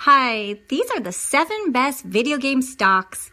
Hi, 0.00 0.58
these 0.68 0.90
are 0.90 1.00
the 1.00 1.10
seven 1.10 1.72
best 1.72 2.04
video 2.04 2.36
game 2.36 2.60
stocks 2.60 3.30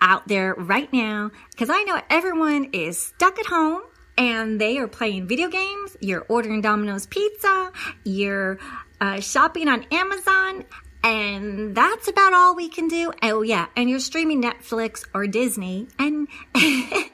out 0.00 0.26
there 0.26 0.54
right 0.54 0.92
now 0.92 1.30
because 1.52 1.70
I 1.70 1.84
know 1.84 2.00
everyone 2.10 2.70
is 2.72 3.00
stuck 3.00 3.38
at 3.38 3.46
home 3.46 3.82
and 4.18 4.60
they 4.60 4.78
are 4.78 4.88
playing 4.88 5.28
video 5.28 5.48
games. 5.48 5.96
You're 6.00 6.26
ordering 6.28 6.62
Domino's 6.62 7.06
pizza, 7.06 7.70
you're 8.04 8.58
uh, 9.00 9.20
shopping 9.20 9.68
on 9.68 9.86
Amazon, 9.92 10.64
and 11.04 11.76
that's 11.76 12.08
about 12.08 12.34
all 12.34 12.56
we 12.56 12.68
can 12.68 12.88
do. 12.88 13.12
Oh 13.22 13.42
yeah, 13.42 13.68
and 13.76 13.88
you're 13.88 14.00
streaming 14.00 14.42
Netflix 14.42 15.06
or 15.14 15.28
Disney, 15.28 15.86
and 15.96 16.26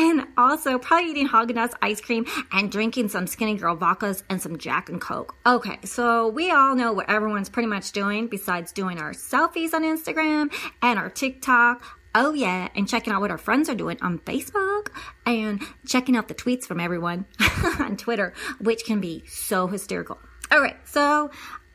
and 0.00 0.26
also 0.38 0.78
probably 0.78 1.10
eating 1.10 1.28
Haagen 1.28 1.52
Dazs 1.52 1.74
ice 1.82 2.00
cream 2.00 2.24
and 2.52 2.72
drinking 2.72 3.10
some 3.10 3.26
Skinny 3.26 3.54
Girl 3.54 3.76
vodkas 3.76 4.22
and 4.30 4.40
some 4.40 4.56
Jack 4.56 4.88
and 4.88 4.98
Coke. 4.98 5.36
Okay, 5.44 5.78
so 5.84 6.28
we 6.28 6.50
all 6.50 6.74
know 6.74 6.92
what 6.92 7.10
everyone's 7.10 7.50
pretty 7.50 7.68
much 7.68 7.92
doing 7.92 8.26
besides 8.26 8.72
doing 8.72 8.98
our 8.98 9.12
selfies 9.12 9.74
on 9.74 9.82
Instagram 9.82 10.52
and 10.80 10.98
our 10.98 11.10
TikTok. 11.10 11.84
Oh 12.14 12.32
yeah, 12.32 12.68
and 12.74 12.88
checking 12.88 13.12
out 13.12 13.20
what 13.20 13.30
our 13.30 13.38
friends 13.38 13.68
are 13.68 13.74
doing 13.74 13.98
on 14.00 14.18
Facebook 14.20 14.88
and 15.26 15.62
checking 15.86 16.16
out 16.16 16.28
the 16.28 16.34
tweets 16.34 16.64
from 16.64 16.80
everyone 16.80 17.26
on 17.78 17.98
Twitter, 17.98 18.32
which 18.58 18.84
can 18.84 19.00
be 19.00 19.22
so 19.28 19.66
hysterical. 19.66 20.18
All 20.50 20.60
right, 20.60 20.76
so 20.88 21.30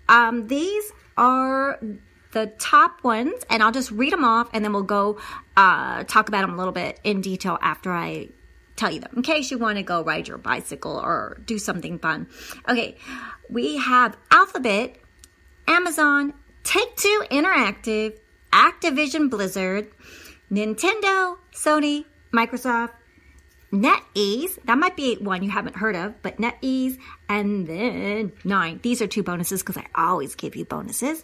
um, 0.09 0.47
these 0.47 0.91
are 1.15 1.79
the 2.35 2.51
top 2.59 3.01
ones, 3.01 3.33
and 3.49 3.63
I'll 3.63 3.71
just 3.71 3.89
read 3.91 4.11
them 4.11 4.25
off, 4.25 4.49
and 4.53 4.63
then 4.63 4.73
we'll 4.73 4.83
go 4.83 5.17
uh, 5.55 6.03
talk 6.03 6.27
about 6.27 6.41
them 6.41 6.53
a 6.53 6.57
little 6.57 6.73
bit 6.73 6.99
in 7.03 7.21
detail 7.21 7.57
after 7.61 7.91
I 7.91 8.27
tell 8.75 8.91
you 8.91 8.99
them, 8.99 9.13
in 9.15 9.21
case 9.21 9.49
you 9.51 9.57
want 9.57 9.77
to 9.77 9.83
go 9.83 10.03
ride 10.03 10.27
your 10.27 10.37
bicycle 10.37 10.97
or 10.97 11.37
do 11.45 11.57
something 11.57 11.97
fun. 11.97 12.27
Okay, 12.67 12.97
we 13.49 13.77
have 13.77 14.17
Alphabet, 14.29 14.97
Amazon, 15.65 16.33
Take 16.65 16.97
Two 16.97 17.23
Interactive, 17.31 18.19
Activision 18.51 19.29
Blizzard, 19.29 19.87
Nintendo, 20.51 21.37
Sony, 21.53 22.03
Microsoft, 22.33 22.91
NetEase, 23.71 24.61
that 24.65 24.77
might 24.77 24.95
be 24.95 25.15
one 25.15 25.43
you 25.43 25.49
haven't 25.49 25.75
heard 25.75 25.95
of, 25.95 26.21
but 26.21 26.37
NetEase, 26.37 26.97
and 27.27 27.65
then 27.67 28.31
nine. 28.43 28.79
These 28.83 29.01
are 29.01 29.07
two 29.07 29.23
bonuses 29.23 29.61
because 29.61 29.77
I 29.77 29.85
always 29.95 30.35
give 30.35 30.55
you 30.55 30.65
bonuses. 30.65 31.23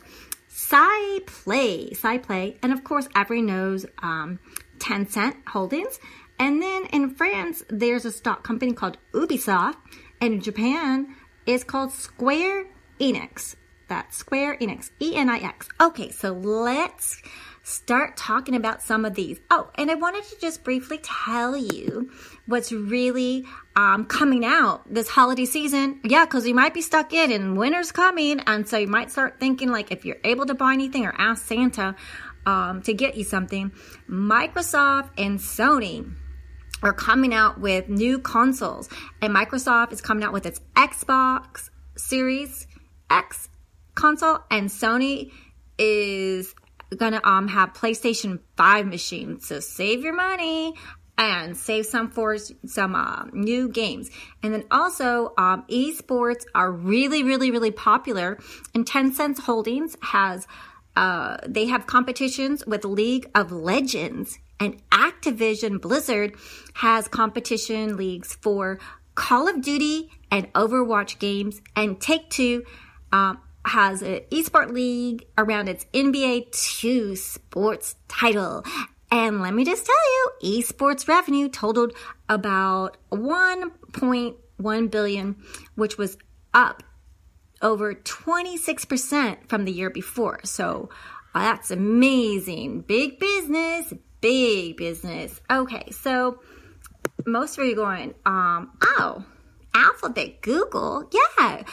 SciPlay, 0.69 1.97
SciPlay, 1.97 2.57
and 2.61 2.71
of 2.71 2.83
course, 2.83 3.07
everyone 3.15 3.47
knows 3.47 3.85
um, 3.99 4.39
Tencent 4.77 5.35
Holdings. 5.47 5.99
And 6.37 6.61
then 6.61 6.85
in 6.87 7.15
France, 7.15 7.63
there's 7.69 8.05
a 8.05 8.11
stock 8.11 8.43
company 8.43 8.73
called 8.73 8.97
Ubisoft, 9.13 9.75
and 10.19 10.35
in 10.35 10.41
Japan, 10.41 11.15
it's 11.45 11.63
called 11.63 11.91
Square 11.91 12.67
Enix. 12.99 13.55
That's 13.87 14.17
Square 14.17 14.57
Enix, 14.59 14.91
E 15.01 15.15
N 15.15 15.29
I 15.29 15.39
X. 15.39 15.67
Okay, 15.79 16.11
so 16.11 16.31
let's 16.31 17.21
start 17.63 18.17
talking 18.17 18.55
about 18.55 18.81
some 18.81 19.05
of 19.05 19.13
these. 19.13 19.39
Oh, 19.49 19.69
and 19.75 19.91
I 19.91 19.95
wanted 19.95 20.23
to 20.25 20.39
just 20.39 20.63
briefly 20.63 20.99
tell 21.03 21.55
you 21.55 22.11
what's 22.47 22.71
really 22.71 23.45
um, 23.75 24.05
coming 24.05 24.43
out 24.43 24.81
this 24.91 25.07
holiday 25.07 25.45
season. 25.45 25.99
Yeah, 26.03 26.25
because 26.25 26.47
you 26.47 26.55
might 26.55 26.73
be 26.73 26.81
stuck 26.81 27.13
in 27.13 27.31
and 27.31 27.57
winter's 27.57 27.91
coming. 27.91 28.39
And 28.41 28.67
so 28.67 28.77
you 28.77 28.87
might 28.87 29.11
start 29.11 29.39
thinking 29.39 29.69
like 29.71 29.91
if 29.91 30.05
you're 30.05 30.17
able 30.23 30.45
to 30.47 30.53
buy 30.53 30.73
anything 30.73 31.05
or 31.05 31.13
ask 31.17 31.45
Santa 31.45 31.95
um, 32.45 32.81
to 32.83 32.93
get 32.93 33.15
you 33.15 33.23
something, 33.23 33.71
Microsoft 34.09 35.11
and 35.17 35.39
Sony 35.39 36.13
are 36.83 36.93
coming 36.93 37.33
out 37.33 37.59
with 37.59 37.89
new 37.89 38.17
consoles. 38.19 38.89
And 39.21 39.35
Microsoft 39.35 39.93
is 39.93 40.01
coming 40.01 40.23
out 40.23 40.33
with 40.33 40.45
its 40.45 40.59
Xbox 40.75 41.69
Series 41.95 42.65
X 43.09 43.49
console, 43.93 44.39
and 44.49 44.69
Sony 44.69 45.31
is 45.77 46.55
gonna 46.97 47.21
um 47.23 47.47
have 47.47 47.73
PlayStation 47.73 48.39
5 48.57 48.87
machines. 48.87 49.47
So 49.47 49.59
save 49.59 50.03
your 50.03 50.13
money 50.13 50.73
and 51.21 51.55
save 51.55 51.85
some 51.85 52.09
for 52.09 52.37
some 52.65 52.95
uh, 52.95 53.25
new 53.31 53.69
games. 53.69 54.09
And 54.41 54.53
then 54.53 54.63
also, 54.71 55.33
um, 55.37 55.63
esports 55.69 56.45
are 56.55 56.71
really, 56.71 57.23
really, 57.23 57.51
really 57.51 57.69
popular. 57.69 58.39
And 58.73 58.85
Tencent 58.87 59.39
Holdings 59.39 59.95
has, 60.01 60.47
uh, 60.95 61.37
they 61.47 61.67
have 61.67 61.85
competitions 61.85 62.65
with 62.65 62.85
League 62.85 63.29
of 63.35 63.51
Legends. 63.51 64.39
And 64.59 64.81
Activision 64.89 65.79
Blizzard 65.79 66.35
has 66.73 67.07
competition 67.07 67.97
leagues 67.97 68.35
for 68.41 68.79
Call 69.13 69.47
of 69.47 69.61
Duty 69.61 70.09
and 70.31 70.51
Overwatch 70.53 71.19
games. 71.19 71.61
And 71.75 72.01
Take 72.01 72.31
Two 72.31 72.63
um, 73.11 73.39
has 73.65 74.01
an 74.01 74.21
esport 74.31 74.71
league 74.71 75.25
around 75.37 75.69
its 75.69 75.85
NBA 75.93 76.51
2K 76.51 77.17
sports 77.17 77.95
title. 78.07 78.63
And 79.11 79.41
let 79.41 79.53
me 79.53 79.65
just 79.65 79.85
tell 79.85 79.95
you, 79.95 80.61
esports 80.61 81.07
revenue 81.07 81.49
totaled 81.49 81.93
about 82.29 82.97
1.1 83.11 84.91
billion, 84.91 85.35
which 85.75 85.97
was 85.97 86.17
up 86.53 86.83
over 87.61 87.93
26% 87.93 89.49
from 89.49 89.65
the 89.65 89.71
year 89.71 89.89
before. 89.89 90.39
So 90.43 90.89
uh, 91.35 91.41
that's 91.41 91.71
amazing. 91.71 92.81
Big 92.81 93.19
business, 93.19 93.93
big 94.21 94.77
business. 94.77 95.39
Okay, 95.49 95.91
so 95.91 96.39
most 97.25 97.57
of 97.57 97.65
you 97.65 97.73
are 97.73 97.75
going, 97.75 98.13
um, 98.25 98.71
oh, 98.81 99.25
Alphabet, 99.73 100.41
Google, 100.41 101.09
yeah. 101.11 101.63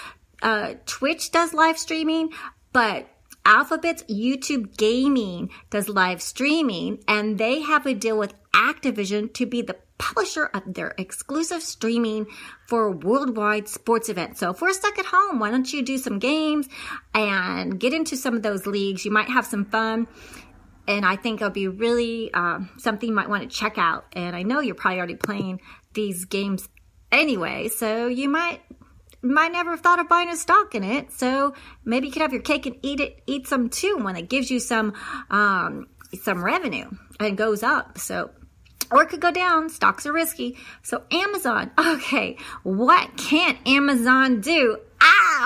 Uh, 0.43 0.75
Twitch 0.87 1.31
does 1.31 1.53
live 1.53 1.79
streaming, 1.79 2.31
but 2.73 3.09
Alphabet's 3.45 4.03
YouTube 4.05 4.77
Gaming 4.77 5.51
does 5.71 5.89
live 5.89 6.21
streaming, 6.21 7.03
and 7.09 7.39
they 7.39 7.61
have 7.61 7.87
a 7.87 7.95
deal 7.95 8.19
with 8.19 8.35
Activision 8.55 9.33
to 9.35 9.47
be 9.47 9.63
the 9.63 9.77
publisher 9.99 10.47
of 10.55 10.75
their 10.75 10.95
exclusive 10.97 11.63
streaming 11.63 12.27
for 12.67 12.91
worldwide 12.91 13.69
sports 13.69 14.09
events. 14.09 14.41
So 14.41 14.51
if 14.51 14.61
we're 14.61 14.73
stuck 14.73 14.99
at 14.99 15.07
home, 15.07 15.39
why 15.39 15.51
don't 15.51 15.73
you 15.73 15.83
do 15.83 15.99
some 15.99 16.19
games 16.19 16.69
and 17.15 17.79
get 17.79 17.93
into 17.93 18.17
some 18.17 18.35
of 18.35 18.43
those 18.43 18.67
leagues? 18.67 19.05
You 19.05 19.11
might 19.11 19.29
have 19.29 19.47
some 19.47 19.65
fun. 19.65 20.07
And 20.87 21.05
I 21.05 21.17
think 21.17 21.41
it'll 21.41 21.51
be 21.51 21.69
really 21.69 22.33
uh, 22.33 22.61
something 22.79 23.09
you 23.09 23.15
might 23.15 23.29
want 23.29 23.43
to 23.43 23.49
check 23.49 23.77
out. 23.77 24.07
And 24.15 24.35
I 24.35 24.43
know 24.43 24.61
you're 24.61 24.75
probably 24.75 24.99
already 24.99 25.17
playing 25.17 25.61
these 25.93 26.25
games 26.25 26.69
anyway, 27.13 27.69
so 27.69 28.07
you 28.07 28.29
might 28.29 28.63
might 29.23 29.53
never 29.53 29.71
have 29.73 29.81
thought 29.81 29.99
of 29.99 30.09
buying 30.09 30.29
a 30.29 30.37
stock 30.37 30.75
in 30.75 30.85
it. 30.85 31.13
So 31.13 31.55
maybe 31.85 32.07
you 32.07 32.13
could 32.13 32.23
have 32.23 32.33
your 32.33 32.43
cake 32.43 32.67
and 32.67 32.77
eat 32.83 33.01
it, 33.01 33.23
eat 33.27 33.47
some 33.47 33.69
too 33.69 33.99
when 34.01 34.17
it 34.17 34.29
gives 34.29 34.51
you 34.51 34.61
some, 34.61 34.95
um, 35.31 35.89
some 36.23 36.45
revenue 36.45 36.91
and 37.21 37.37
goes 37.37 37.63
up. 37.63 37.99
So, 37.99 38.31
or 38.91 39.03
it 39.03 39.09
could 39.09 39.21
go 39.21 39.31
down. 39.31 39.69
Stocks 39.69 40.07
are 40.07 40.13
risky. 40.13 40.57
So 40.83 41.03
Amazon, 41.11 41.71
okay, 41.79 42.39
what 42.63 43.17
can't 43.17 43.59
Amazon 43.67 44.41
do? 44.41 44.79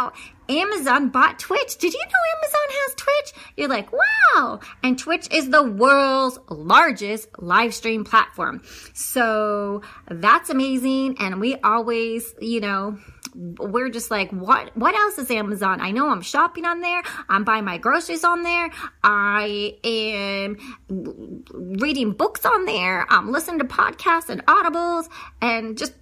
Ow! 0.03 0.13
Amazon 0.49 1.09
bought 1.09 1.39
Twitch. 1.39 1.79
Did 1.79 1.93
you 1.93 2.01
know 2.01 2.37
Amazon 2.37 2.61
has 2.69 2.95
Twitch? 2.95 3.43
You're 3.57 3.69
like, 3.69 3.89
wow. 3.93 4.61
And 4.83 4.99
Twitch 4.99 5.29
is 5.33 5.51
the 5.51 5.63
world's 5.63 6.39
largest 6.51 7.29
live 7.39 7.75
stream 7.75 8.05
platform. 8.05 8.63
So 8.93 9.83
that's 10.09 10.51
amazing. 10.51 11.17
And 11.21 11.41
we 11.41 11.57
always, 11.57 12.35
you 12.41 12.61
know, 12.61 12.99
we're 13.35 13.89
just 13.89 14.11
like, 14.11 14.31
what, 14.31 14.77
what 14.77 14.95
else 14.95 15.17
is 15.17 15.31
Amazon? 15.31 15.81
I 15.81 15.91
know 15.91 16.11
I'm 16.11 16.21
shopping 16.21 16.67
on 16.67 16.81
there. 16.81 17.03
I'm 17.29 17.45
buying 17.45 17.65
my 17.65 17.79
groceries 17.79 18.25
on 18.25 18.43
there. 18.43 18.71
I 19.03 19.77
am 19.85 20.59
reading 21.81 22.13
books 22.13 22.45
on 22.45 22.67
there. 22.67 23.07
I'm 23.09 23.31
listening 23.31 23.61
to 23.61 23.65
podcasts 23.65 24.29
and 24.29 24.45
audibles 24.47 25.09
and 25.41 25.79
just 25.79 25.95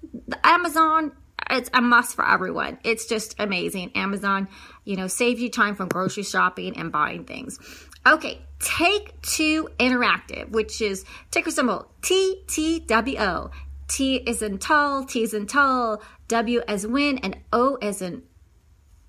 Amazon 0.43 1.13
it's 1.51 1.71
a 1.75 1.81
must 1.81 2.15
for 2.15 2.27
everyone. 2.27 2.79
It's 2.85 3.07
just 3.07 3.35
amazing. 3.39 3.93
Amazon, 3.95 4.49
you 4.85 4.97
know, 4.97 5.07
saves 5.07 5.41
you 5.41 5.51
time 5.51 5.75
from 5.75 5.89
grocery 5.89 6.23
shopping 6.23 6.77
and 6.77 6.93
buying 6.93 7.25
things. 7.25 7.59
Okay, 8.07 8.41
Take 8.59 9.21
Two 9.23 9.69
Interactive, 9.79 10.51
which 10.51 10.81
is 10.81 11.05
ticker 11.31 11.51
symbol 11.51 11.91
TTWO. 12.03 13.51
T 13.89 14.17
is 14.17 14.43
in 14.43 14.59
tall, 14.59 15.05
T 15.05 15.23
is 15.23 15.35
in 15.35 15.47
tall, 15.47 16.03
W 16.29 16.63
as 16.67 16.87
win, 16.87 17.19
and 17.19 17.37
O 17.53 17.75
as 17.77 18.01
in 18.01 18.23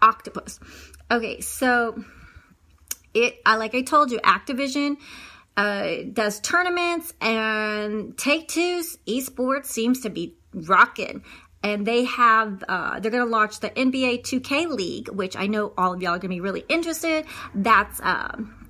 octopus. 0.01 0.59
Okay, 1.09 1.39
so 1.41 2.03
it, 3.13 3.39
uh, 3.45 3.57
like 3.57 3.75
I 3.75 3.81
told 3.81 4.11
you, 4.11 4.19
Activision 4.19 4.97
uh, 5.55 5.97
does 6.11 6.39
tournaments, 6.39 7.13
and 7.21 8.17
Take 8.17 8.47
Two's 8.47 8.97
esports 9.07 9.65
seems 9.65 10.01
to 10.01 10.09
be 10.09 10.35
rocking. 10.53 11.23
And 11.63 11.85
they 11.85 12.05
have, 12.05 12.63
uh, 12.67 12.99
they're 12.99 13.11
going 13.11 13.23
to 13.23 13.29
launch 13.29 13.59
the 13.59 13.69
NBA 13.69 14.23
2K 14.23 14.67
League, 14.67 15.09
which 15.09 15.35
I 15.35 15.47
know 15.47 15.73
all 15.77 15.93
of 15.93 16.01
y'all 16.01 16.13
are 16.13 16.19
going 16.19 16.29
to 16.31 16.35
be 16.35 16.41
really 16.41 16.65
interested. 16.69 17.25
That's 17.53 17.99
um, 18.03 18.69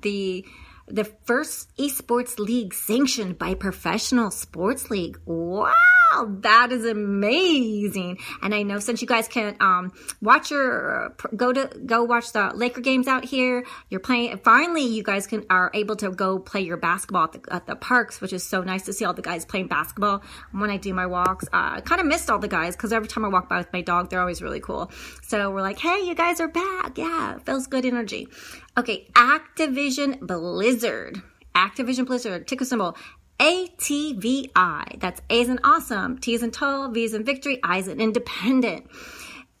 the 0.00 0.46
the 0.88 1.04
first 1.24 1.74
esports 1.76 2.38
league 2.38 2.74
sanctioned 2.74 3.38
by 3.38 3.54
professional 3.54 4.30
sports 4.30 4.90
league. 4.90 5.20
Wow! 5.24 5.72
Wow, 6.10 6.36
that 6.40 6.72
is 6.72 6.84
amazing. 6.84 8.18
And 8.42 8.54
I 8.54 8.62
know 8.62 8.78
since 8.78 9.00
you 9.00 9.08
guys 9.08 9.28
can 9.28 9.56
um, 9.60 9.92
watch 10.20 10.50
your 10.50 11.14
go 11.36 11.52
to 11.52 11.70
go 11.86 12.04
watch 12.04 12.32
the 12.32 12.52
Laker 12.54 12.80
games 12.80 13.06
out 13.06 13.24
here, 13.24 13.64
you're 13.88 14.00
playing. 14.00 14.38
Finally, 14.38 14.82
you 14.82 15.02
guys 15.02 15.26
can 15.26 15.44
are 15.50 15.70
able 15.74 15.96
to 15.96 16.10
go 16.10 16.38
play 16.38 16.60
your 16.60 16.76
basketball 16.76 17.24
at 17.24 17.32
the, 17.32 17.54
at 17.54 17.66
the 17.66 17.76
parks, 17.76 18.20
which 18.20 18.32
is 18.32 18.44
so 18.44 18.62
nice 18.62 18.82
to 18.82 18.92
see 18.92 19.04
all 19.04 19.14
the 19.14 19.22
guys 19.22 19.44
playing 19.44 19.68
basketball 19.68 20.22
when 20.52 20.70
I 20.70 20.76
do 20.76 20.94
my 20.94 21.06
walks. 21.06 21.46
Uh, 21.46 21.76
I 21.76 21.80
kind 21.80 22.00
of 22.00 22.06
missed 22.06 22.30
all 22.30 22.38
the 22.38 22.48
guys 22.48 22.76
because 22.76 22.92
every 22.92 23.08
time 23.08 23.24
I 23.24 23.28
walk 23.28 23.48
by 23.48 23.58
with 23.58 23.72
my 23.72 23.82
dog, 23.82 24.10
they're 24.10 24.20
always 24.20 24.42
really 24.42 24.60
cool. 24.60 24.90
So 25.22 25.50
we're 25.50 25.62
like, 25.62 25.78
hey, 25.78 26.04
you 26.04 26.14
guys 26.14 26.40
are 26.40 26.48
back. 26.48 26.98
Yeah, 26.98 27.38
feels 27.38 27.66
good 27.66 27.84
energy. 27.84 28.28
Okay, 28.76 29.08
Activision 29.14 30.20
Blizzard. 30.20 31.22
Activision 31.54 32.06
Blizzard, 32.06 32.46
ticker 32.46 32.64
symbol 32.64 32.96
ATVI. 33.40 35.00
That's 35.00 35.22
A 35.30 35.40
is 35.40 35.48
in 35.48 35.58
awesome, 35.64 36.18
T 36.18 36.34
is 36.34 36.42
in 36.42 36.50
tall, 36.50 36.90
V 36.90 37.04
is 37.04 37.14
in 37.14 37.24
victory, 37.24 37.58
I 37.64 37.78
is 37.78 37.88
in 37.88 38.00
independent. 38.00 38.86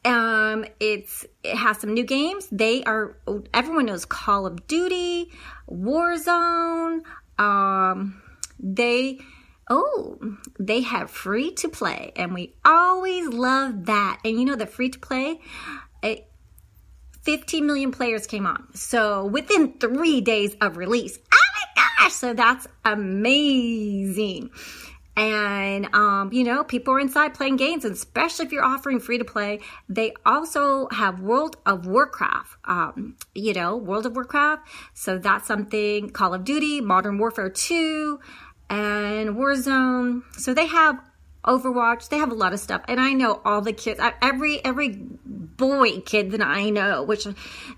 Um, 0.04 0.64
it's 0.78 1.26
it 1.42 1.56
has 1.56 1.78
some 1.78 1.94
new 1.94 2.04
games. 2.04 2.46
They 2.52 2.84
are 2.84 3.16
everyone 3.52 3.86
knows 3.86 4.04
Call 4.04 4.46
of 4.46 4.66
Duty, 4.66 5.32
Warzone. 5.68 7.00
Um, 7.38 8.22
they 8.58 9.20
oh 9.68 10.18
they 10.58 10.82
have 10.82 11.10
free 11.10 11.52
to 11.56 11.68
play, 11.68 12.12
and 12.16 12.34
we 12.34 12.54
always 12.64 13.28
love 13.28 13.86
that. 13.86 14.20
And 14.24 14.38
you 14.38 14.44
know 14.44 14.56
the 14.56 14.66
free 14.66 14.90
to 14.90 14.98
play. 14.98 15.40
15 17.22 17.66
million 17.66 17.92
players 17.92 18.26
came 18.26 18.46
on. 18.46 18.66
So 18.74 19.26
within 19.26 19.78
three 19.78 20.20
days 20.20 20.56
of 20.60 20.76
release. 20.76 21.18
Gosh! 22.00 22.12
So 22.12 22.34
that's 22.34 22.66
amazing. 22.84 24.50
And, 25.16 25.92
um, 25.94 26.32
you 26.32 26.44
know, 26.44 26.64
people 26.64 26.94
are 26.94 27.00
inside 27.00 27.34
playing 27.34 27.56
games, 27.56 27.84
and 27.84 27.92
especially 27.92 28.46
if 28.46 28.52
you're 28.52 28.64
offering 28.64 29.00
free 29.00 29.18
to 29.18 29.24
play. 29.24 29.60
They 29.88 30.14
also 30.24 30.88
have 30.92 31.20
World 31.20 31.56
of 31.66 31.86
Warcraft, 31.86 32.56
um, 32.64 33.16
you 33.34 33.52
know, 33.52 33.76
World 33.76 34.06
of 34.06 34.14
Warcraft. 34.14 34.66
So 34.94 35.18
that's 35.18 35.46
something, 35.46 36.10
Call 36.10 36.32
of 36.32 36.44
Duty, 36.44 36.80
Modern 36.80 37.18
Warfare 37.18 37.50
2, 37.50 38.18
and 38.70 39.30
Warzone. 39.36 40.22
So 40.38 40.54
they 40.54 40.66
have 40.66 41.00
Overwatch. 41.44 42.08
They 42.08 42.18
have 42.18 42.30
a 42.30 42.34
lot 42.34 42.52
of 42.52 42.60
stuff, 42.60 42.82
and 42.88 43.00
I 43.00 43.12
know 43.12 43.40
all 43.44 43.62
the 43.62 43.72
kids. 43.72 44.00
Every 44.20 44.64
every 44.64 44.88
boy 44.90 46.00
kid 46.00 46.32
that 46.32 46.42
I 46.42 46.70
know, 46.70 47.02
which 47.02 47.26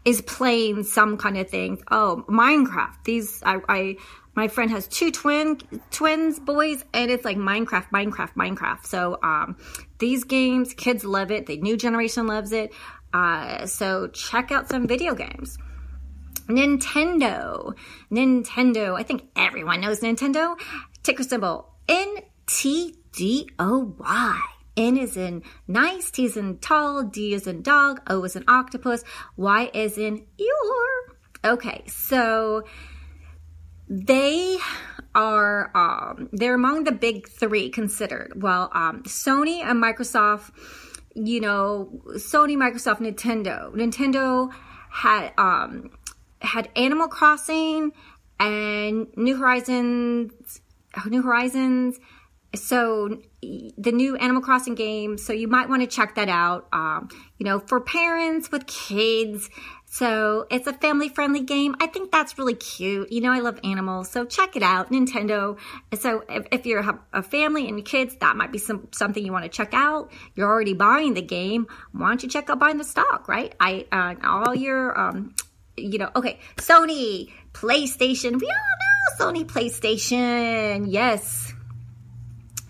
is 0.04 0.20
playing 0.22 0.84
some 0.84 1.16
kind 1.16 1.38
of 1.38 1.48
thing. 1.48 1.82
Oh, 1.90 2.24
Minecraft. 2.28 3.04
These 3.04 3.42
I, 3.44 3.60
I 3.68 3.96
my 4.34 4.48
friend 4.48 4.70
has 4.70 4.88
two 4.88 5.10
twin 5.10 5.58
twins 5.90 6.40
boys, 6.40 6.84
and 6.92 7.10
it's 7.10 7.24
like 7.24 7.36
Minecraft, 7.36 7.90
Minecraft, 7.90 8.34
Minecraft. 8.34 8.86
So 8.86 9.18
um, 9.22 9.56
these 9.98 10.24
games, 10.24 10.74
kids 10.74 11.04
love 11.04 11.30
it. 11.30 11.46
The 11.46 11.58
new 11.58 11.76
generation 11.76 12.26
loves 12.26 12.52
it. 12.52 12.72
Uh, 13.12 13.66
so 13.66 14.08
check 14.08 14.50
out 14.50 14.68
some 14.68 14.86
video 14.86 15.14
games. 15.14 15.58
Nintendo. 16.48 17.74
Nintendo. 18.10 18.98
I 18.98 19.02
think 19.02 19.24
everyone 19.36 19.80
knows 19.80 20.00
Nintendo. 20.00 20.58
Ticker 21.02 21.22
symbol 21.22 21.68
NT 21.90 22.96
D 23.12 23.48
O 23.58 23.94
Y. 23.98 24.40
N 24.76 24.96
is 24.96 25.16
in 25.18 25.42
nice, 25.68 26.10
T 26.10 26.24
is 26.24 26.36
in 26.36 26.56
tall, 26.58 27.02
D 27.02 27.34
is 27.34 27.46
in 27.46 27.62
dog, 27.62 28.00
O 28.08 28.24
is 28.24 28.36
in 28.36 28.44
octopus, 28.48 29.04
Y 29.36 29.70
is 29.74 29.98
in 29.98 30.24
your. 30.38 31.16
Okay, 31.44 31.84
so 31.88 32.64
they 33.88 34.58
are 35.14 35.70
um, 35.74 36.30
they're 36.32 36.54
among 36.54 36.84
the 36.84 36.92
big 36.92 37.28
three 37.28 37.68
considered. 37.68 38.32
Well, 38.36 38.70
um, 38.72 39.02
Sony 39.02 39.62
and 39.62 39.82
Microsoft, 39.82 40.50
you 41.14 41.40
know, 41.40 42.00
Sony, 42.14 42.56
Microsoft, 42.56 43.00
Nintendo. 43.00 43.74
Nintendo 43.74 44.50
had 44.90 45.32
um, 45.36 45.90
had 46.40 46.70
Animal 46.76 47.08
Crossing 47.08 47.92
and 48.40 49.06
New 49.16 49.36
Horizons, 49.36 50.60
New 51.06 51.22
Horizons 51.22 51.98
so 52.54 53.18
the 53.40 53.92
new 53.92 54.16
Animal 54.16 54.42
Crossing 54.42 54.74
game, 54.74 55.16
so 55.16 55.32
you 55.32 55.48
might 55.48 55.68
want 55.68 55.82
to 55.82 55.88
check 55.88 56.16
that 56.16 56.28
out. 56.28 56.68
Um, 56.72 57.08
you 57.38 57.44
know, 57.44 57.58
for 57.58 57.80
parents 57.80 58.50
with 58.50 58.66
kids. 58.66 59.48
So 59.86 60.46
it's 60.50 60.66
a 60.66 60.72
family 60.72 61.08
friendly 61.08 61.42
game. 61.42 61.74
I 61.80 61.86
think 61.86 62.10
that's 62.10 62.38
really 62.38 62.54
cute. 62.54 63.12
You 63.12 63.20
know, 63.20 63.30
I 63.30 63.40
love 63.40 63.58
animals, 63.62 64.10
so 64.10 64.24
check 64.24 64.56
it 64.56 64.62
out. 64.62 64.90
Nintendo. 64.90 65.58
So 65.98 66.24
if, 66.28 66.46
if 66.50 66.66
you're 66.66 66.84
a 67.12 67.22
family 67.22 67.68
and 67.68 67.84
kids, 67.84 68.16
that 68.16 68.36
might 68.36 68.52
be 68.52 68.58
some 68.58 68.88
something 68.92 69.24
you 69.24 69.32
want 69.32 69.44
to 69.44 69.50
check 69.50 69.74
out. 69.74 70.12
You're 70.34 70.48
already 70.48 70.74
buying 70.74 71.14
the 71.14 71.22
game. 71.22 71.66
Why 71.92 72.08
don't 72.08 72.22
you 72.22 72.28
check 72.28 72.48
out 72.48 72.58
buying 72.58 72.78
the 72.78 72.84
stock, 72.84 73.28
right? 73.28 73.54
I 73.60 73.86
uh, 73.92 74.14
all 74.26 74.54
your 74.54 74.98
um, 74.98 75.34
you 75.76 75.98
know, 75.98 76.10
okay, 76.16 76.38
Sony, 76.56 77.30
PlayStation. 77.52 78.40
We 78.40 78.46
all 78.46 79.26
know 79.28 79.32
Sony 79.32 79.44
PlayStation. 79.44 80.86
Yes 80.88 81.54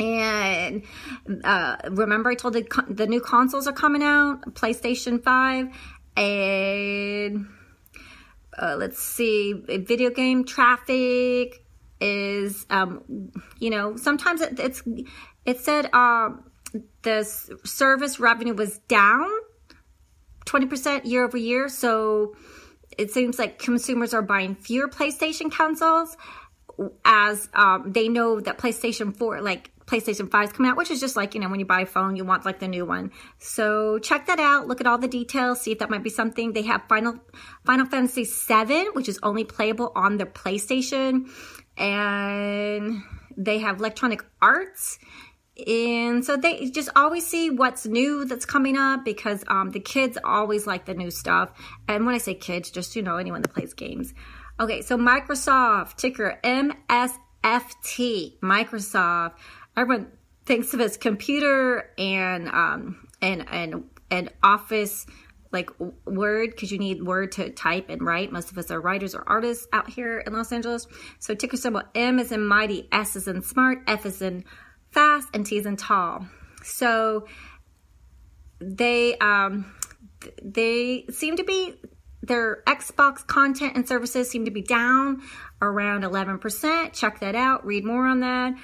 and 0.02 0.82
uh, 1.44 1.76
remember, 1.90 2.30
I 2.30 2.34
told 2.34 2.54
the 2.54 2.66
the 2.88 3.06
new 3.06 3.20
consoles 3.20 3.66
are 3.68 3.72
coming 3.72 4.02
out, 4.02 4.54
PlayStation 4.54 5.22
Five, 5.22 5.68
and 6.16 7.46
uh, 8.60 8.76
let's 8.78 9.00
see, 9.00 9.52
video 9.52 10.10
game 10.10 10.44
traffic 10.44 11.64
is, 12.00 12.66
um, 12.68 13.30
you 13.60 13.70
know, 13.70 13.96
sometimes 13.96 14.40
it, 14.40 14.58
it's 14.58 14.82
it 15.46 15.60
said 15.60 15.92
um, 15.94 16.50
the 17.02 17.22
service 17.64 18.18
revenue 18.18 18.54
was 18.54 18.78
down 18.88 19.30
twenty 20.44 20.66
percent 20.66 21.06
year 21.06 21.24
over 21.24 21.36
year, 21.36 21.68
so 21.68 22.34
it 22.98 23.12
seems 23.12 23.38
like 23.38 23.60
consumers 23.60 24.12
are 24.12 24.22
buying 24.22 24.56
fewer 24.56 24.88
PlayStation 24.88 25.50
consoles 25.50 26.16
as 27.04 27.48
um, 27.54 27.92
they 27.92 28.08
know 28.08 28.40
that 28.40 28.58
PlayStation 28.58 29.16
4, 29.16 29.40
like 29.40 29.70
PlayStation 29.86 30.30
5 30.30 30.44
is 30.44 30.52
coming 30.52 30.70
out, 30.70 30.76
which 30.76 30.90
is 30.90 31.00
just 31.00 31.16
like, 31.16 31.34
you 31.34 31.40
know, 31.40 31.48
when 31.48 31.60
you 31.60 31.66
buy 31.66 31.80
a 31.80 31.86
phone, 31.86 32.16
you 32.16 32.24
want 32.24 32.44
like 32.44 32.60
the 32.60 32.68
new 32.68 32.84
one. 32.84 33.10
So 33.38 33.98
check 33.98 34.26
that 34.26 34.38
out. 34.38 34.68
Look 34.68 34.80
at 34.80 34.86
all 34.86 34.98
the 34.98 35.08
details. 35.08 35.60
See 35.60 35.72
if 35.72 35.78
that 35.78 35.90
might 35.90 36.02
be 36.02 36.10
something. 36.10 36.52
They 36.52 36.62
have 36.62 36.82
Final, 36.88 37.18
Final 37.64 37.86
Fantasy 37.86 38.24
7, 38.24 38.88
which 38.92 39.08
is 39.08 39.18
only 39.22 39.44
playable 39.44 39.92
on 39.94 40.16
the 40.16 40.26
PlayStation. 40.26 41.28
And 41.76 43.02
they 43.36 43.58
have 43.58 43.78
Electronic 43.78 44.24
Arts. 44.40 44.98
And 45.66 46.24
so 46.24 46.36
they 46.36 46.70
just 46.70 46.88
always 46.96 47.26
see 47.26 47.50
what's 47.50 47.84
new 47.86 48.24
that's 48.24 48.46
coming 48.46 48.78
up 48.78 49.04
because 49.04 49.44
um, 49.48 49.70
the 49.70 49.80
kids 49.80 50.16
always 50.24 50.66
like 50.66 50.86
the 50.86 50.94
new 50.94 51.10
stuff. 51.10 51.50
And 51.88 52.06
when 52.06 52.14
I 52.14 52.18
say 52.18 52.34
kids, 52.34 52.70
just, 52.70 52.96
you 52.96 53.02
know, 53.02 53.16
anyone 53.16 53.42
that 53.42 53.52
plays 53.52 53.74
games. 53.74 54.14
Okay, 54.58 54.80
so 54.82 54.96
Microsoft, 54.96 55.96
ticker 55.96 56.38
MSFT, 56.42 57.18
Microsoft 58.40 59.32
everyone 59.76 60.08
thinks 60.44 60.74
of 60.74 60.80
as 60.80 60.96
computer 60.96 61.90
and 61.98 62.48
um, 62.48 63.08
and 63.20 63.46
and 63.50 63.84
and 64.10 64.30
office 64.42 65.06
like 65.52 65.70
word 66.06 66.50
because 66.50 66.72
you 66.72 66.78
need 66.78 67.02
word 67.02 67.32
to 67.32 67.50
type 67.50 67.90
and 67.90 68.02
write. 68.02 68.32
Most 68.32 68.50
of 68.50 68.58
us 68.58 68.70
are 68.70 68.80
writers 68.80 69.14
or 69.14 69.22
artists 69.26 69.66
out 69.72 69.90
here 69.90 70.18
in 70.18 70.32
Los 70.32 70.50
Angeles. 70.50 70.86
So 71.18 71.34
ticker 71.34 71.56
symbol 71.56 71.82
M 71.94 72.18
is 72.18 72.32
in 72.32 72.46
mighty, 72.46 72.88
S 72.90 73.16
is 73.16 73.28
in 73.28 73.42
smart, 73.42 73.82
F 73.86 74.06
is 74.06 74.22
in 74.22 74.44
fast, 74.90 75.28
and 75.34 75.44
T 75.44 75.58
is 75.58 75.66
in 75.66 75.76
tall. 75.76 76.26
So 76.64 77.26
they 78.60 79.16
um, 79.18 79.72
they 80.42 81.04
seem 81.10 81.36
to 81.36 81.44
be 81.44 81.74
their 82.22 82.62
Xbox 82.66 83.26
content 83.26 83.74
and 83.74 83.86
services 83.86 84.30
seem 84.30 84.44
to 84.44 84.52
be 84.52 84.62
down 84.62 85.22
around 85.60 86.04
11%. 86.04 86.92
Check 86.92 87.18
that 87.18 87.34
out. 87.34 87.66
Read 87.66 87.84
more 87.84 88.06
on 88.06 88.20
that 88.20 88.54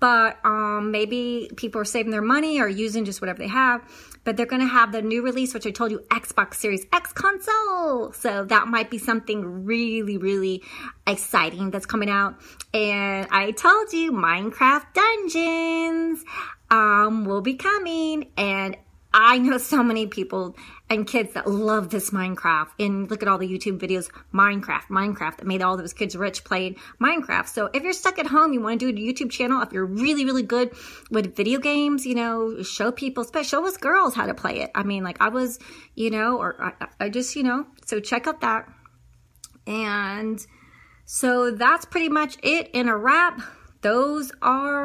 but 0.00 0.38
um, 0.44 0.90
maybe 0.90 1.50
people 1.56 1.80
are 1.80 1.84
saving 1.84 2.12
their 2.12 2.22
money 2.22 2.60
or 2.60 2.68
using 2.68 3.04
just 3.04 3.20
whatever 3.20 3.38
they 3.38 3.48
have. 3.48 3.82
But 4.24 4.36
they're 4.36 4.46
going 4.46 4.62
to 4.62 4.68
have 4.68 4.92
the 4.92 5.00
new 5.00 5.22
release, 5.22 5.54
which 5.54 5.66
I 5.66 5.70
told 5.70 5.90
you, 5.90 6.00
Xbox 6.10 6.54
Series 6.54 6.84
X 6.92 7.12
console. 7.12 8.12
So 8.12 8.44
that 8.44 8.68
might 8.68 8.90
be 8.90 8.98
something 8.98 9.64
really, 9.64 10.18
really 10.18 10.62
exciting 11.06 11.70
that's 11.70 11.86
coming 11.86 12.10
out. 12.10 12.38
And 12.74 13.26
I 13.30 13.52
told 13.52 13.92
you, 13.92 14.12
Minecraft 14.12 14.86
Dungeons 14.92 16.24
um, 16.70 17.24
will 17.24 17.40
be 17.40 17.54
coming. 17.54 18.30
And 18.36 18.76
I 19.12 19.38
know 19.38 19.58
so 19.58 19.82
many 19.82 20.06
people 20.06 20.56
and 20.90 21.06
kids 21.06 21.32
that 21.32 21.48
love 21.48 21.90
this 21.90 22.10
Minecraft. 22.10 22.68
And 22.78 23.10
look 23.10 23.22
at 23.22 23.28
all 23.28 23.38
the 23.38 23.48
YouTube 23.48 23.78
videos, 23.78 24.10
Minecraft, 24.32 24.88
Minecraft, 24.88 25.38
that 25.38 25.46
made 25.46 25.62
all 25.62 25.76
those 25.76 25.92
kids 25.92 26.14
rich 26.14 26.44
playing 26.44 26.76
Minecraft. 27.00 27.48
So 27.48 27.70
if 27.72 27.82
you're 27.82 27.92
stuck 27.92 28.18
at 28.18 28.26
home, 28.26 28.52
you 28.52 28.60
want 28.60 28.80
to 28.80 28.92
do 28.92 28.96
a 28.96 29.12
YouTube 29.12 29.30
channel, 29.30 29.62
if 29.62 29.72
you're 29.72 29.86
really, 29.86 30.24
really 30.24 30.42
good 30.42 30.72
with 31.10 31.34
video 31.34 31.58
games, 31.58 32.04
you 32.06 32.14
know, 32.14 32.62
show 32.62 32.92
people, 32.92 33.22
especially 33.22 33.48
show 33.48 33.66
us 33.66 33.76
girls 33.76 34.14
how 34.14 34.26
to 34.26 34.34
play 34.34 34.60
it. 34.60 34.70
I 34.74 34.82
mean, 34.82 35.04
like 35.04 35.20
I 35.20 35.28
was, 35.28 35.58
you 35.94 36.10
know, 36.10 36.36
or 36.36 36.62
I, 36.62 36.88
I 37.00 37.08
just, 37.08 37.34
you 37.34 37.42
know, 37.42 37.66
so 37.86 38.00
check 38.00 38.26
out 38.26 38.42
that. 38.42 38.68
And 39.66 40.44
so 41.06 41.50
that's 41.50 41.86
pretty 41.86 42.10
much 42.10 42.36
it 42.42 42.70
in 42.74 42.88
a 42.88 42.96
wrap. 42.96 43.40
Those 43.80 44.32
are 44.42 44.84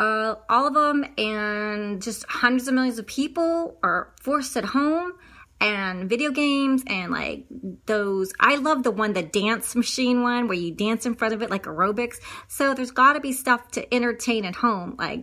uh, 0.00 0.36
all 0.48 0.66
of 0.66 0.74
them, 0.74 1.04
and 1.18 2.02
just 2.02 2.24
hundreds 2.28 2.66
of 2.66 2.74
millions 2.74 2.98
of 2.98 3.06
people 3.06 3.78
are 3.82 4.12
forced 4.20 4.56
at 4.56 4.64
home 4.64 5.12
and 5.60 6.08
video 6.08 6.30
games 6.30 6.82
and 6.86 7.12
like 7.12 7.44
those 7.84 8.32
i 8.40 8.56
love 8.56 8.82
the 8.82 8.90
one 8.90 9.12
the 9.12 9.22
dance 9.22 9.76
machine 9.76 10.22
one 10.22 10.48
where 10.48 10.56
you 10.56 10.72
dance 10.72 11.04
in 11.04 11.14
front 11.14 11.34
of 11.34 11.42
it 11.42 11.50
like 11.50 11.64
aerobics. 11.64 12.16
So 12.48 12.72
there's 12.72 12.92
got 12.92 13.12
to 13.12 13.20
be 13.20 13.32
stuff 13.32 13.70
to 13.72 13.94
entertain 13.94 14.46
at 14.46 14.56
home 14.56 14.96
like 14.98 15.22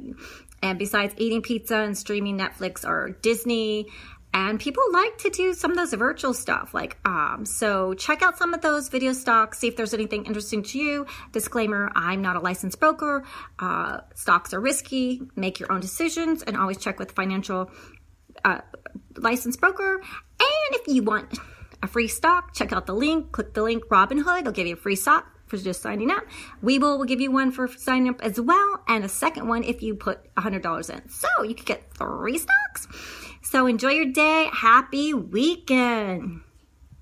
and 0.61 0.77
besides 0.77 1.15
eating 1.17 1.41
pizza 1.41 1.77
and 1.77 1.97
streaming 1.97 2.37
netflix 2.37 2.87
or 2.87 3.17
disney 3.23 3.87
and 4.33 4.59
people 4.59 4.83
like 4.91 5.17
to 5.17 5.29
do 5.29 5.53
some 5.53 5.71
of 5.71 5.77
those 5.77 5.93
virtual 5.93 6.33
stuff 6.33 6.73
like 6.73 6.97
um 7.05 7.45
so 7.45 7.93
check 7.93 8.21
out 8.21 8.37
some 8.37 8.53
of 8.53 8.61
those 8.61 8.89
video 8.89 9.13
stocks 9.13 9.59
see 9.59 9.67
if 9.67 9.75
there's 9.75 9.93
anything 9.93 10.25
interesting 10.25 10.63
to 10.63 10.77
you 10.77 11.05
disclaimer 11.31 11.91
i'm 11.95 12.21
not 12.21 12.35
a 12.35 12.39
licensed 12.39 12.79
broker 12.79 13.23
uh, 13.59 13.99
stocks 14.15 14.53
are 14.53 14.59
risky 14.59 15.21
make 15.35 15.59
your 15.59 15.71
own 15.71 15.79
decisions 15.79 16.43
and 16.43 16.57
always 16.57 16.77
check 16.77 16.99
with 16.99 17.11
financial 17.11 17.71
uh, 18.45 18.61
licensed 19.17 19.59
broker 19.59 19.95
and 19.95 20.71
if 20.71 20.87
you 20.87 21.03
want 21.03 21.39
a 21.83 21.87
free 21.87 22.07
stock 22.07 22.53
check 22.53 22.71
out 22.73 22.85
the 22.85 22.93
link 22.93 23.31
click 23.31 23.53
the 23.53 23.63
link 23.63 23.83
robinhood 23.85 24.43
they'll 24.43 24.51
give 24.51 24.67
you 24.67 24.73
a 24.73 24.77
free 24.77 24.95
stock 24.95 25.33
for 25.47 25.57
just 25.57 25.81
signing 25.81 26.11
up. 26.11 26.23
Webull 26.63 26.97
will 26.97 27.05
give 27.05 27.21
you 27.21 27.31
one 27.31 27.51
for 27.51 27.67
signing 27.67 28.09
up 28.09 28.21
as 28.21 28.39
well, 28.39 28.83
and 28.87 29.03
a 29.03 29.09
second 29.09 29.47
one 29.47 29.63
if 29.63 29.81
you 29.81 29.95
put 29.95 30.33
$100 30.35 30.89
in. 30.89 31.09
So 31.09 31.27
you 31.43 31.55
could 31.55 31.65
get 31.65 31.93
three 31.93 32.37
stocks. 32.37 32.87
So 33.49 33.65
enjoy 33.65 33.91
your 33.91 34.11
day. 34.11 34.49
Happy 34.51 35.13
weekend. 35.13 36.41